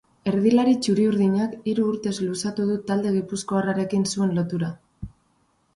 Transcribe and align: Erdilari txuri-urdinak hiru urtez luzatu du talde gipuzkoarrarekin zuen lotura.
Erdilari 0.29 0.71
txuri-urdinak 0.85 1.53
hiru 1.73 1.85
urtez 1.91 2.15
luzatu 2.23 2.67
du 2.71 2.81
talde 2.89 3.13
gipuzkoarrarekin 3.19 4.11
zuen 4.15 4.37
lotura. 4.41 4.77